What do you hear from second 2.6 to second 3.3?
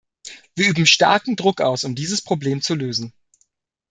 zu lösen.